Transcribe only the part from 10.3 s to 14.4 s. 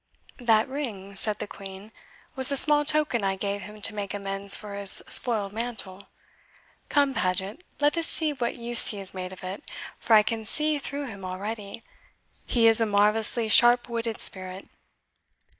see through him already. He is a marvellously sharp witted